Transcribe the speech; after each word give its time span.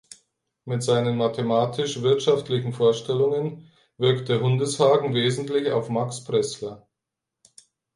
Mit 0.65 0.81
seinen 0.81 1.15
mathematisch-wirtschaftlichen 1.17 2.73
Vorstellungen 2.73 3.69
wirkte 3.99 4.41
Hundeshagen 4.41 5.13
wesentlich 5.13 5.71
auf 5.71 5.89
Max 5.89 6.23
Preßler. 6.23 6.87